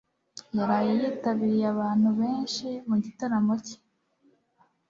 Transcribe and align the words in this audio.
yaraye 0.57 0.91
yitabiriye 0.99 1.65
abantu 1.73 2.09
benshi 2.19 2.67
mu 2.87 2.95
gitaramo 3.03 3.53
cye 3.65 3.77